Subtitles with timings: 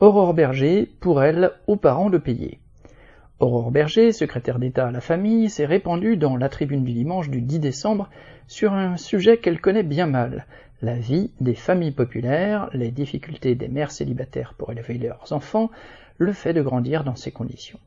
[0.00, 2.58] Aurore Berger, pour elle, aux parents de payer.
[3.38, 7.40] Aurore Berger, secrétaire d'État à la famille, s'est répandue dans la tribune du dimanche du
[7.40, 8.10] 10 décembre
[8.48, 10.46] sur un sujet qu'elle connaît bien mal,
[10.82, 15.70] la vie des familles populaires, les difficultés des mères célibataires pour élever leurs enfants,
[16.18, 17.78] le fait de grandir dans ces conditions.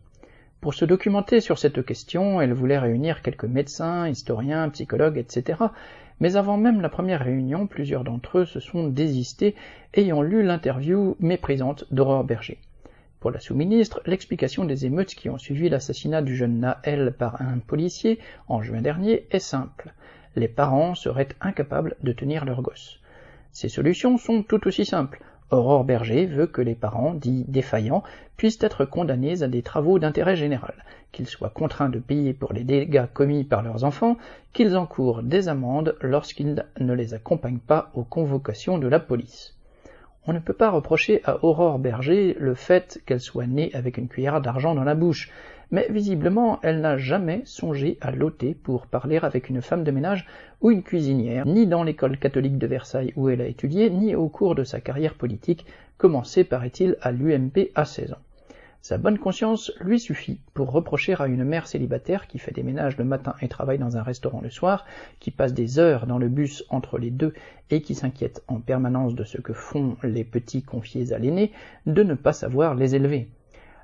[0.62, 5.60] Pour se documenter sur cette question, elle voulait réunir quelques médecins, historiens, psychologues, etc.
[6.20, 9.56] Mais avant même la première réunion, plusieurs d'entre eux se sont désistés,
[9.94, 12.58] ayant lu l'interview méprisante d'Aurore Berger.
[13.20, 17.58] Pour la sous-ministre, l'explication des émeutes qui ont suivi l'assassinat du jeune Naël par un
[17.58, 19.94] policier en juin dernier est simple.
[20.36, 23.00] Les parents seraient incapables de tenir leurs gosses.
[23.52, 25.22] Ces solutions sont tout aussi simples.
[25.50, 28.04] Aurore Berger veut que les parents, dits défaillants,
[28.36, 30.76] puissent être condamnés à des travaux d'intérêt général,
[31.12, 34.18] qu'ils soient contraints de payer pour les dégâts commis par leurs enfants,
[34.54, 39.56] qu'ils encourent des amendes lorsqu'ils ne les accompagnent pas aux convocations de la police.
[40.30, 44.10] On ne peut pas reprocher à Aurore Berger le fait qu'elle soit née avec une
[44.10, 45.32] cuillère d'argent dans la bouche,
[45.72, 50.28] mais visiblement elle n'a jamais songé à l'ôter pour parler avec une femme de ménage
[50.62, 54.28] ou une cuisinière, ni dans l'école catholique de Versailles où elle a étudié, ni au
[54.28, 55.66] cours de sa carrière politique,
[55.98, 58.27] commencée paraît-il à l'UMP à 16 ans.
[58.82, 62.98] Sa bonne conscience lui suffit pour reprocher à une mère célibataire qui fait des ménages
[62.98, 64.86] le matin et travaille dans un restaurant le soir,
[65.20, 67.34] qui passe des heures dans le bus entre les deux
[67.70, 71.52] et qui s'inquiète en permanence de ce que font les petits confiés à l'aîné,
[71.86, 73.28] de ne pas savoir les élever.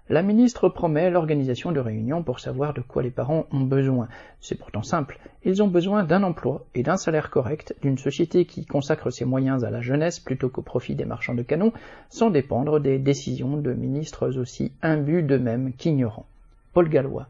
[0.10, 4.10] La ministre promet l'organisation de réunions pour savoir de quoi les parents ont besoin.
[4.42, 8.66] C'est pourtant simple, ils ont besoin d'un emploi et d'un salaire correct, d'une société qui
[8.66, 11.72] consacre ses moyens à la jeunesse plutôt qu'au profit des marchands de canons,
[12.10, 16.28] sans dépendre des décisions de ministres aussi imbus d'eux-mêmes qu'ignorants.
[16.74, 17.30] Paul Gallois